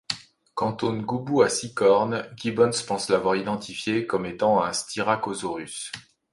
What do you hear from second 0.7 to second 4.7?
au ngoubou à six cornes, Gibbons pense l'avoir identifié comme étant